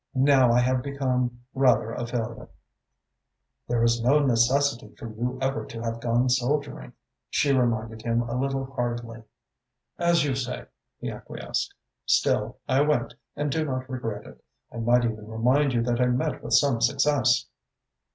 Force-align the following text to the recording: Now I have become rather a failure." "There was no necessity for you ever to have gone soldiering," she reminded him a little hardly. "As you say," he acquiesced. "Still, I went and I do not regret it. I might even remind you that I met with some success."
Now 0.15 0.51
I 0.51 0.61
have 0.61 0.81
become 0.81 1.43
rather 1.53 1.91
a 1.93 2.07
failure." 2.07 2.49
"There 3.67 3.81
was 3.81 4.01
no 4.01 4.17
necessity 4.17 4.95
for 4.97 5.07
you 5.07 5.37
ever 5.39 5.63
to 5.67 5.79
have 5.83 6.01
gone 6.01 6.27
soldiering," 6.27 6.93
she 7.29 7.53
reminded 7.53 8.01
him 8.01 8.23
a 8.23 8.35
little 8.35 8.65
hardly. 8.65 9.21
"As 9.99 10.23
you 10.23 10.33
say," 10.33 10.65
he 10.99 11.11
acquiesced. 11.11 11.75
"Still, 12.07 12.57
I 12.67 12.81
went 12.81 13.13
and 13.35 13.49
I 13.53 13.59
do 13.59 13.63
not 13.63 13.87
regret 13.87 14.25
it. 14.25 14.43
I 14.73 14.77
might 14.77 15.05
even 15.05 15.27
remind 15.29 15.71
you 15.71 15.83
that 15.83 16.01
I 16.01 16.07
met 16.07 16.41
with 16.41 16.53
some 16.55 16.81
success." 16.81 17.45